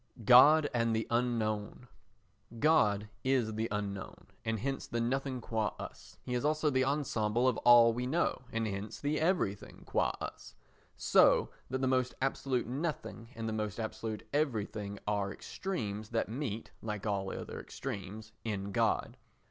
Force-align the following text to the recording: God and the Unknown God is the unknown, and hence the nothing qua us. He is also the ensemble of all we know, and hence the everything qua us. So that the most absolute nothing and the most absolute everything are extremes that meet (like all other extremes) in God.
God 0.25 0.67
and 0.73 0.95
the 0.95 1.05
Unknown 1.11 1.87
God 2.57 3.07
is 3.23 3.53
the 3.53 3.67
unknown, 3.69 4.25
and 4.43 4.57
hence 4.57 4.87
the 4.87 4.99
nothing 4.99 5.41
qua 5.41 5.73
us. 5.77 6.17
He 6.23 6.33
is 6.33 6.43
also 6.43 6.71
the 6.71 6.83
ensemble 6.83 7.47
of 7.47 7.57
all 7.57 7.93
we 7.93 8.07
know, 8.07 8.41
and 8.51 8.65
hence 8.65 8.99
the 8.99 9.19
everything 9.21 9.83
qua 9.85 10.09
us. 10.19 10.55
So 10.97 11.49
that 11.69 11.81
the 11.81 11.87
most 11.87 12.15
absolute 12.19 12.65
nothing 12.65 13.29
and 13.35 13.47
the 13.47 13.53
most 13.53 13.79
absolute 13.79 14.27
everything 14.33 14.97
are 15.05 15.31
extremes 15.31 16.09
that 16.09 16.27
meet 16.29 16.71
(like 16.81 17.05
all 17.05 17.31
other 17.31 17.59
extremes) 17.59 18.31
in 18.43 18.71
God. 18.71 19.17